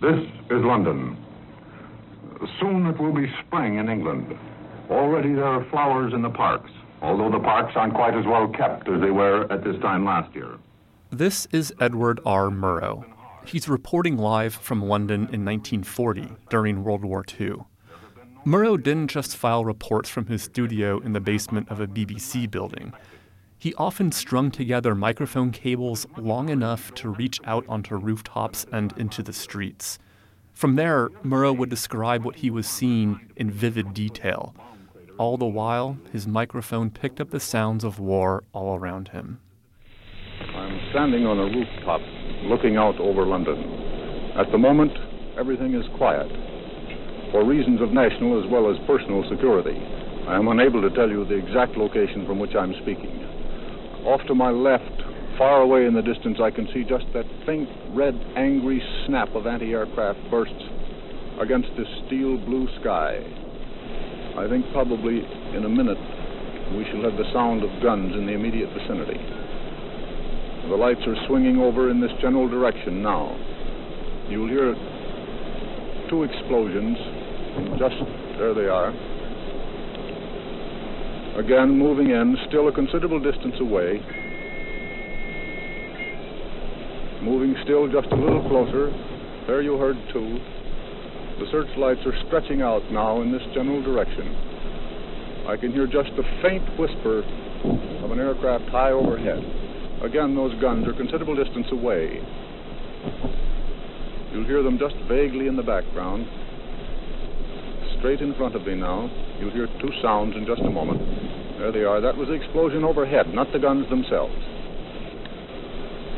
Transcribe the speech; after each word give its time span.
This 0.00 0.20
is 0.50 0.62
London. 0.62 1.16
Soon 2.60 2.84
it 2.86 3.00
will 3.00 3.14
be 3.14 3.32
spring 3.46 3.78
in 3.78 3.88
England. 3.88 4.36
Already 4.90 5.32
there 5.32 5.46
are 5.46 5.64
flowers 5.70 6.12
in 6.12 6.20
the 6.20 6.28
parks, 6.28 6.70
although 7.00 7.30
the 7.30 7.42
parks 7.42 7.72
aren't 7.76 7.94
quite 7.94 8.14
as 8.14 8.26
well 8.26 8.46
kept 8.46 8.88
as 8.90 9.00
they 9.00 9.10
were 9.10 9.50
at 9.50 9.64
this 9.64 9.80
time 9.80 10.04
last 10.04 10.34
year. 10.34 10.58
This 11.10 11.46
is 11.50 11.72
Edward 11.80 12.20
R. 12.26 12.50
Murrow. 12.50 13.06
He's 13.46 13.70
reporting 13.70 14.18
live 14.18 14.54
from 14.54 14.82
London 14.82 15.20
in 15.32 15.46
1940 15.46 16.28
during 16.50 16.84
World 16.84 17.02
War 17.02 17.24
II. 17.40 17.64
Murrow 18.44 18.80
didn't 18.80 19.08
just 19.08 19.34
file 19.34 19.64
reports 19.64 20.10
from 20.10 20.26
his 20.26 20.42
studio 20.42 21.00
in 21.00 21.14
the 21.14 21.20
basement 21.20 21.70
of 21.70 21.80
a 21.80 21.86
BBC 21.86 22.50
building. 22.50 22.92
He 23.58 23.74
often 23.74 24.12
strung 24.12 24.50
together 24.50 24.94
microphone 24.94 25.50
cables 25.50 26.06
long 26.18 26.50
enough 26.50 26.94
to 26.96 27.08
reach 27.08 27.40
out 27.44 27.64
onto 27.68 27.96
rooftops 27.96 28.66
and 28.70 28.92
into 28.98 29.22
the 29.22 29.32
streets. 29.32 29.98
From 30.52 30.76
there, 30.76 31.08
Murrow 31.24 31.56
would 31.56 31.70
describe 31.70 32.24
what 32.24 32.36
he 32.36 32.50
was 32.50 32.66
seeing 32.66 33.20
in 33.34 33.50
vivid 33.50 33.94
detail. 33.94 34.54
All 35.18 35.38
the 35.38 35.46
while, 35.46 35.96
his 36.12 36.26
microphone 36.26 36.90
picked 36.90 37.20
up 37.20 37.30
the 37.30 37.40
sounds 37.40 37.82
of 37.82 37.98
war 37.98 38.44
all 38.52 38.76
around 38.76 39.08
him. 39.08 39.40
I'm 40.54 40.78
standing 40.90 41.24
on 41.24 41.38
a 41.38 41.44
rooftop 41.44 42.02
looking 42.44 42.76
out 42.76 43.00
over 43.00 43.24
London. 43.24 43.56
At 44.36 44.52
the 44.52 44.58
moment, 44.58 44.92
everything 45.38 45.74
is 45.74 45.84
quiet. 45.96 46.28
For 47.32 47.44
reasons 47.44 47.80
of 47.80 47.92
national 47.92 48.44
as 48.44 48.50
well 48.50 48.70
as 48.70 48.76
personal 48.86 49.24
security, 49.30 49.76
I 50.28 50.36
am 50.36 50.48
unable 50.48 50.82
to 50.82 50.90
tell 50.90 51.08
you 51.08 51.24
the 51.24 51.36
exact 51.36 51.76
location 51.76 52.26
from 52.26 52.38
which 52.38 52.54
I'm 52.54 52.74
speaking. 52.82 53.26
Off 54.06 54.22
to 54.28 54.36
my 54.36 54.50
left, 54.50 55.02
far 55.36 55.62
away 55.62 55.84
in 55.84 55.92
the 55.92 56.00
distance, 56.00 56.38
I 56.40 56.52
can 56.52 56.68
see 56.72 56.84
just 56.84 57.06
that 57.12 57.26
faint, 57.44 57.68
red, 57.90 58.14
angry 58.36 58.80
snap 59.04 59.34
of 59.34 59.48
anti 59.48 59.72
aircraft 59.72 60.20
bursts 60.30 60.62
against 61.42 61.68
this 61.76 61.88
steel 62.06 62.38
blue 62.46 62.68
sky. 62.80 63.18
I 64.38 64.46
think 64.46 64.62
probably 64.70 65.26
in 65.58 65.64
a 65.64 65.68
minute 65.68 65.98
we 66.78 66.86
shall 66.86 67.02
have 67.02 67.18
the 67.18 67.26
sound 67.34 67.66
of 67.66 67.82
guns 67.82 68.14
in 68.14 68.26
the 68.26 68.32
immediate 68.32 68.70
vicinity. 68.78 69.18
The 70.70 70.78
lights 70.78 71.02
are 71.06 71.18
swinging 71.26 71.58
over 71.58 71.90
in 71.90 72.00
this 72.00 72.14
general 72.22 72.46
direction 72.46 73.02
now. 73.02 73.34
You'll 74.30 74.46
hear 74.46 74.70
two 76.10 76.22
explosions. 76.22 76.94
Just 77.74 77.98
there 78.38 78.54
they 78.54 78.70
are. 78.70 78.94
Again, 81.36 81.76
moving 81.76 82.10
in, 82.10 82.34
still 82.48 82.68
a 82.68 82.72
considerable 82.72 83.20
distance 83.20 83.56
away. 83.60 84.00
Moving 87.22 87.54
still 87.62 87.86
just 87.92 88.08
a 88.10 88.16
little 88.16 88.40
closer. 88.48 88.88
There 89.46 89.60
you 89.60 89.76
heard 89.76 89.96
two. 90.14 90.38
The 91.38 91.44
searchlights 91.52 92.00
are 92.06 92.16
stretching 92.26 92.62
out 92.62 92.80
now 92.90 93.20
in 93.20 93.30
this 93.30 93.42
general 93.52 93.82
direction. 93.82 94.32
I 95.46 95.58
can 95.60 95.72
hear 95.72 95.86
just 95.86 96.08
the 96.16 96.24
faint 96.40 96.64
whisper 96.78 97.20
of 98.02 98.10
an 98.10 98.18
aircraft 98.18 98.70
high 98.70 98.92
overhead. 98.92 99.44
Again, 100.02 100.34
those 100.34 100.58
guns 100.60 100.88
are 100.88 100.94
considerable 100.94 101.36
distance 101.36 101.66
away. 101.70 102.18
You'll 104.32 104.46
hear 104.46 104.62
them 104.62 104.78
just 104.78 104.96
vaguely 105.06 105.48
in 105.48 105.56
the 105.56 105.62
background. 105.62 106.26
Straight 107.98 108.20
in 108.20 108.34
front 108.34 108.56
of 108.56 108.66
me 108.66 108.74
now. 108.74 109.10
You'll 109.40 109.52
hear 109.52 109.68
two 109.80 109.92
sounds 110.02 110.34
in 110.36 110.46
just 110.46 110.62
a 110.62 110.70
moment. 110.70 111.00
There 111.58 111.72
they 111.72 111.84
are. 111.84 112.00
That 112.00 112.16
was 112.16 112.28
the 112.28 112.34
explosion 112.34 112.84
overhead, 112.84 113.32
not 113.34 113.52
the 113.52 113.58
guns 113.58 113.88
themselves. 113.90 114.36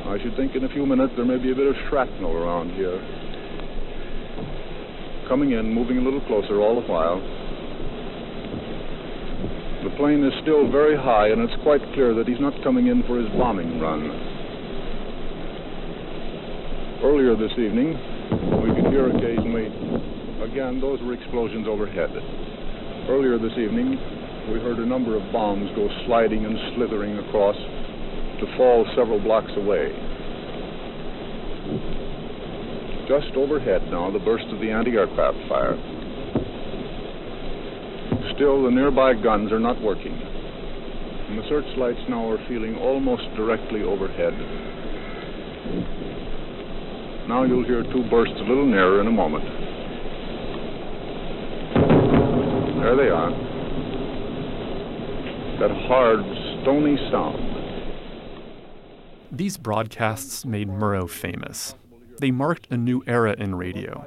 I 0.06 0.18
should 0.22 0.36
think 0.36 0.54
in 0.54 0.64
a 0.64 0.68
few 0.70 0.86
minutes 0.86 1.12
there 1.16 1.24
may 1.24 1.38
be 1.38 1.52
a 1.52 1.54
bit 1.54 1.66
of 1.66 1.74
shrapnel 1.88 2.32
around 2.32 2.72
here. 2.74 2.96
Coming 5.28 5.52
in, 5.52 5.74
moving 5.74 5.98
a 5.98 6.00
little 6.00 6.22
closer 6.26 6.60
all 6.60 6.80
the 6.80 6.86
while. 6.86 7.20
The 9.84 9.94
plane 9.96 10.24
is 10.24 10.32
still 10.42 10.70
very 10.70 10.96
high, 10.96 11.28
and 11.28 11.42
it's 11.42 11.54
quite 11.62 11.82
clear 11.94 12.14
that 12.14 12.26
he's 12.26 12.40
not 12.40 12.54
coming 12.64 12.86
in 12.86 13.02
for 13.04 13.18
his 13.18 13.28
bombing 13.36 13.78
run. 13.78 14.10
Earlier 17.04 17.36
this 17.36 17.52
evening, 17.58 17.94
we 18.58 18.74
could 18.74 18.90
hear 18.90 19.06
occasionally, 19.06 19.70
again, 20.42 20.80
those 20.80 21.00
were 21.02 21.14
explosions 21.14 21.68
overhead. 21.68 22.10
Earlier 23.08 23.38
this 23.38 23.56
evening, 23.56 23.96
we 24.52 24.60
heard 24.60 24.76
a 24.78 24.84
number 24.84 25.16
of 25.16 25.32
bombs 25.32 25.70
go 25.74 25.88
sliding 26.04 26.44
and 26.44 26.52
slithering 26.76 27.16
across 27.16 27.56
to 27.56 28.44
fall 28.58 28.84
several 28.94 29.18
blocks 29.18 29.50
away. 29.56 29.88
Just 33.08 33.32
overhead 33.34 33.88
now, 33.88 34.12
the 34.12 34.20
burst 34.20 34.44
of 34.52 34.60
the 34.60 34.68
anti 34.68 34.92
aircraft 34.92 35.38
fire. 35.48 35.72
Still, 38.36 38.64
the 38.64 38.70
nearby 38.70 39.14
guns 39.14 39.52
are 39.52 39.58
not 39.58 39.80
working. 39.80 40.12
And 40.12 41.38
the 41.38 41.48
searchlights 41.48 42.04
now 42.10 42.28
are 42.28 42.44
feeling 42.46 42.76
almost 42.76 43.24
directly 43.40 43.88
overhead. 43.88 44.36
Now 47.26 47.44
you'll 47.44 47.64
hear 47.64 47.84
two 47.84 48.04
bursts 48.10 48.36
a 48.36 48.44
little 48.44 48.66
nearer 48.66 49.00
in 49.00 49.06
a 49.06 49.10
moment. 49.10 49.48
There 52.80 52.96
they 52.96 53.08
are. 53.08 53.30
That 55.58 55.70
hard, 55.88 56.20
stony 56.62 56.96
sound. 57.10 57.44
These 59.32 59.56
broadcasts 59.56 60.44
made 60.44 60.68
Murrow 60.68 61.10
famous. 61.10 61.74
They 62.20 62.30
marked 62.30 62.68
a 62.70 62.76
new 62.76 63.02
era 63.06 63.34
in 63.36 63.56
radio. 63.56 64.06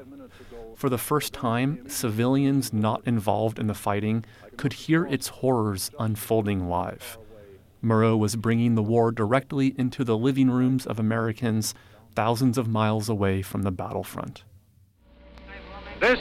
For 0.75 0.89
the 0.89 0.97
first 0.97 1.33
time, 1.33 1.87
civilians 1.89 2.71
not 2.71 3.05
involved 3.05 3.59
in 3.59 3.67
the 3.67 3.73
fighting 3.73 4.23
could 4.55 4.73
hear 4.73 5.05
its 5.05 5.27
horrors 5.27 5.91
unfolding 5.99 6.69
live. 6.69 7.17
Murrow 7.83 8.17
was 8.17 8.35
bringing 8.35 8.75
the 8.75 8.83
war 8.83 9.11
directly 9.11 9.75
into 9.77 10.05
the 10.05 10.17
living 10.17 10.49
rooms 10.49 10.87
of 10.87 10.97
Americans 10.97 11.73
thousands 12.15 12.57
of 12.57 12.67
miles 12.67 13.09
away 13.09 13.41
from 13.41 13.63
the 13.63 13.71
battlefront. 13.71 14.43
This 15.99 16.19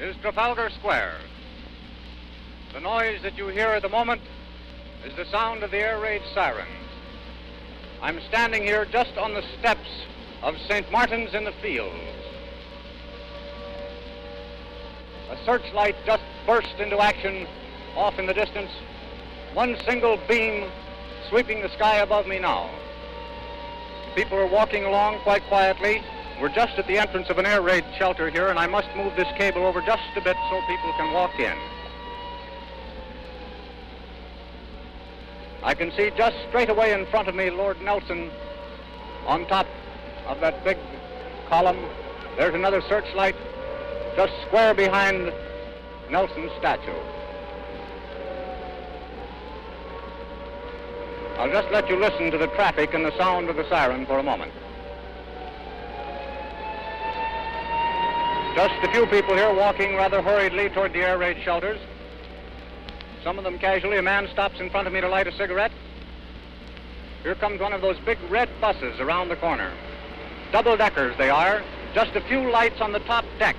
is 0.00 0.14
Trafalgar 0.22 0.70
Square. 0.78 1.18
The 2.84 2.90
noise 2.90 3.22
that 3.22 3.38
you 3.38 3.46
hear 3.48 3.68
at 3.68 3.80
the 3.80 3.88
moment 3.88 4.20
is 5.06 5.16
the 5.16 5.24
sound 5.30 5.62
of 5.62 5.70
the 5.70 5.78
air 5.78 5.98
raid 5.98 6.20
siren. 6.34 6.68
I'm 8.02 8.20
standing 8.28 8.62
here 8.62 8.84
just 8.84 9.16
on 9.16 9.32
the 9.32 9.42
steps 9.58 9.88
of 10.42 10.54
St. 10.68 10.92
Martin's 10.92 11.32
in 11.32 11.44
the 11.44 11.52
Fields. 11.62 11.96
A 15.30 15.44
searchlight 15.46 15.96
just 16.04 16.24
burst 16.46 16.78
into 16.78 16.98
action 16.98 17.46
off 17.96 18.18
in 18.18 18.26
the 18.26 18.34
distance. 18.34 18.70
One 19.54 19.78
single 19.86 20.18
beam 20.28 20.70
sweeping 21.30 21.62
the 21.62 21.70
sky 21.70 22.00
above 22.00 22.26
me 22.26 22.38
now. 22.38 22.68
People 24.14 24.36
are 24.36 24.46
walking 24.46 24.84
along 24.84 25.20
quite 25.20 25.42
quietly. 25.44 26.02
We're 26.38 26.54
just 26.54 26.78
at 26.78 26.86
the 26.86 26.98
entrance 26.98 27.30
of 27.30 27.38
an 27.38 27.46
air 27.46 27.62
raid 27.62 27.86
shelter 27.96 28.28
here, 28.28 28.48
and 28.48 28.58
I 28.58 28.66
must 28.66 28.94
move 28.94 29.16
this 29.16 29.32
cable 29.38 29.64
over 29.64 29.80
just 29.80 30.02
a 30.16 30.20
bit 30.20 30.36
so 30.50 30.60
people 30.68 30.92
can 30.98 31.14
walk 31.14 31.40
in. 31.40 31.56
I 35.64 35.72
can 35.74 35.90
see 35.92 36.10
just 36.14 36.36
straight 36.50 36.68
away 36.68 36.92
in 36.92 37.06
front 37.06 37.26
of 37.26 37.34
me 37.34 37.48
Lord 37.48 37.80
Nelson 37.80 38.30
on 39.26 39.46
top 39.46 39.66
of 40.26 40.38
that 40.40 40.62
big 40.62 40.76
column. 41.48 41.78
There's 42.36 42.54
another 42.54 42.82
searchlight 42.82 43.34
just 44.14 44.32
square 44.46 44.74
behind 44.74 45.32
Nelson's 46.10 46.52
statue. 46.58 46.92
I'll 51.38 51.50
just 51.50 51.70
let 51.72 51.88
you 51.88 51.96
listen 51.96 52.30
to 52.30 52.36
the 52.36 52.48
traffic 52.48 52.92
and 52.92 53.02
the 53.02 53.16
sound 53.16 53.48
of 53.48 53.56
the 53.56 53.66
siren 53.70 54.04
for 54.04 54.18
a 54.18 54.22
moment. 54.22 54.52
Just 58.54 58.74
a 58.84 58.92
few 58.92 59.06
people 59.06 59.34
here 59.34 59.52
walking 59.52 59.96
rather 59.96 60.20
hurriedly 60.20 60.68
toward 60.68 60.92
the 60.92 61.00
air 61.00 61.16
raid 61.16 61.38
shelters. 61.42 61.80
Some 63.24 63.38
of 63.38 63.44
them 63.44 63.58
casually. 63.58 63.96
A 63.96 64.02
man 64.02 64.28
stops 64.28 64.60
in 64.60 64.68
front 64.68 64.86
of 64.86 64.92
me 64.92 65.00
to 65.00 65.08
light 65.08 65.26
a 65.26 65.32
cigarette. 65.32 65.72
Here 67.22 67.34
comes 67.34 67.58
one 67.58 67.72
of 67.72 67.80
those 67.80 67.98
big 68.00 68.18
red 68.28 68.50
buses 68.60 69.00
around 69.00 69.30
the 69.30 69.36
corner. 69.36 69.72
Double 70.52 70.76
deckers 70.76 71.16
they 71.16 71.30
are. 71.30 71.62
Just 71.94 72.14
a 72.16 72.20
few 72.20 72.50
lights 72.50 72.82
on 72.82 72.92
the 72.92 72.98
top 73.00 73.24
deck. 73.38 73.56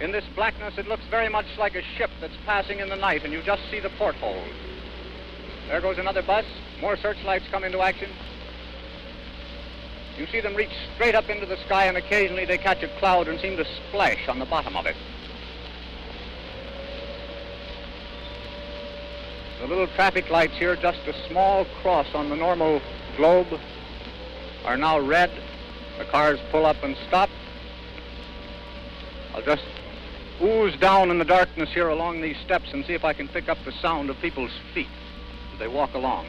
In 0.00 0.10
this 0.10 0.24
blackness, 0.34 0.78
it 0.78 0.88
looks 0.88 1.04
very 1.10 1.28
much 1.28 1.46
like 1.58 1.74
a 1.76 1.82
ship 1.82 2.10
that's 2.20 2.36
passing 2.46 2.80
in 2.80 2.88
the 2.88 2.96
night, 2.96 3.24
and 3.24 3.32
you 3.32 3.42
just 3.42 3.62
see 3.70 3.78
the 3.78 3.90
portholes. 3.90 4.48
There 5.68 5.80
goes 5.80 5.98
another 5.98 6.22
bus. 6.22 6.46
More 6.80 6.96
searchlights 6.96 7.44
come 7.50 7.62
into 7.62 7.80
action. 7.82 8.10
You 10.18 10.26
see 10.26 10.40
them 10.40 10.54
reach 10.54 10.72
straight 10.94 11.14
up 11.14 11.28
into 11.28 11.46
the 11.46 11.58
sky, 11.66 11.86
and 11.86 11.96
occasionally 11.98 12.46
they 12.46 12.58
catch 12.58 12.82
a 12.82 12.88
cloud 12.98 13.28
and 13.28 13.38
seem 13.38 13.56
to 13.58 13.66
splash 13.88 14.28
on 14.28 14.38
the 14.38 14.46
bottom 14.46 14.76
of 14.76 14.86
it. 14.86 14.96
The 19.62 19.68
little 19.68 19.86
traffic 19.86 20.28
lights 20.28 20.54
here, 20.54 20.74
just 20.74 20.98
a 21.06 21.14
small 21.28 21.64
cross 21.82 22.08
on 22.14 22.30
the 22.30 22.34
normal 22.34 22.82
globe, 23.16 23.46
are 24.64 24.76
now 24.76 24.98
red. 24.98 25.30
The 25.98 26.04
cars 26.06 26.40
pull 26.50 26.66
up 26.66 26.82
and 26.82 26.96
stop. 27.06 27.30
I'll 29.32 29.42
just 29.42 29.62
ooze 30.42 30.74
down 30.80 31.12
in 31.12 31.18
the 31.18 31.24
darkness 31.24 31.68
here 31.68 31.88
along 31.88 32.22
these 32.22 32.36
steps 32.38 32.72
and 32.72 32.84
see 32.84 32.94
if 32.94 33.04
I 33.04 33.12
can 33.12 33.28
pick 33.28 33.48
up 33.48 33.58
the 33.64 33.70
sound 33.70 34.10
of 34.10 34.18
people's 34.18 34.50
feet 34.74 34.88
as 35.52 35.60
they 35.60 35.68
walk 35.68 35.94
along. 35.94 36.26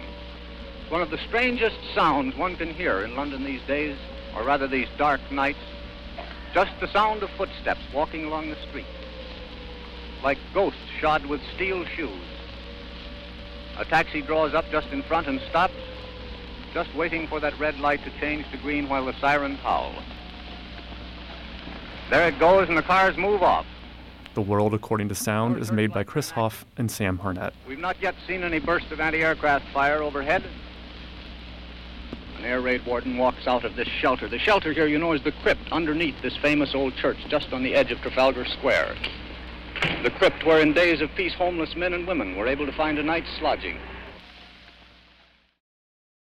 One 0.90 1.02
of 1.02 1.10
the 1.10 1.18
strangest 1.18 1.78
sounds 1.96 2.38
one 2.38 2.56
can 2.56 2.72
hear 2.72 3.04
in 3.04 3.16
London 3.16 3.44
these 3.44 3.64
days, 3.64 3.98
or 4.36 4.44
rather 4.44 4.68
these 4.68 4.90
dark 5.00 5.22
nights. 5.32 5.58
Just 6.54 6.80
the 6.80 6.88
sound 6.88 7.24
of 7.24 7.32
footsteps 7.32 7.82
walking 7.96 8.26
along 8.26 8.52
the 8.52 8.62
street, 8.70 8.86
like 10.24 10.38
ghosts 10.54 10.80
shod 11.00 11.26
with 11.26 11.42
steel 11.56 11.84
shoes. 11.86 12.22
A 13.78 13.86
taxi 13.86 14.22
draws 14.22 14.54
up 14.54 14.66
just 14.72 14.88
in 14.90 15.02
front 15.04 15.28
and 15.28 15.42
stops, 15.50 15.74
just 16.74 16.94
waiting 16.96 17.28
for 17.28 17.40
that 17.40 17.58
red 17.60 17.80
light 17.80 18.04
to 18.04 18.12
change 18.20 18.46
to 18.52 18.58
green 18.58 18.88
while 18.88 19.06
the 19.06 19.14
sirens 19.20 19.60
howl. 19.60 19.94
There 22.10 22.28
it 22.28 22.38
goes, 22.40 22.70
and 22.70 22.78
the 22.78 22.84
cars 22.84 23.18
move 23.18 23.42
off. 23.42 23.66
The 24.36 24.42
World 24.42 24.74
According 24.74 25.10
to 25.10 25.16
Sound 25.16 25.60
is 25.60 25.72
made 25.72 25.92
by 25.92 26.04
Chris 26.04 26.32
Hoff 26.32 26.66
and 26.78 26.90
Sam 26.90 27.18
Harnett. 27.20 27.54
We've 27.68 27.80
not 27.80 27.98
yet 28.02 28.16
seen 28.28 28.44
any 28.44 28.60
burst 28.60 28.92
of 28.92 29.00
anti-aircraft 29.00 29.66
fire 29.74 30.02
overhead. 30.02 30.44
An 32.38 32.46
air 32.46 32.62
raid 32.62 32.86
warden 32.86 33.18
walks 33.18 33.48
out 33.48 33.64
of 33.64 33.76
this 33.76 33.88
shelter. 33.88 34.28
The 34.28 34.40
shelter 34.40 34.74
here, 34.74 34.88
you 34.88 34.98
know, 35.00 35.14
is 35.14 35.24
the 35.24 35.32
crypt 35.32 35.72
underneath 35.72 36.22
this 36.22 36.36
famous 36.38 36.76
old 36.76 36.96
church, 36.96 37.18
just 37.30 37.54
on 37.54 37.64
the 37.64 37.74
edge 37.74 37.92
of 37.92 38.02
Trafalgar 38.02 38.46
Square. 38.46 38.96
The 40.04 40.10
crypt 40.12 40.46
where 40.46 40.60
in 40.60 40.74
days 40.74 41.02
of 41.02 41.16
peace 41.16 41.34
homeless 41.34 41.76
men 41.76 41.94
and 41.94 42.08
women 42.08 42.36
were 42.38 42.48
able 42.48 42.66
to 42.66 42.72
find 42.74 43.00
a 43.00 43.04
night's 43.04 43.42
lodging. 43.42 43.80